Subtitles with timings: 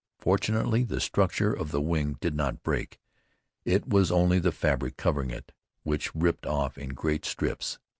[0.17, 2.97] Fortunately, the structure of the wing did not break.
[3.65, 5.51] It was only the fabric covering it,
[5.83, 7.77] which ripped off in great strips.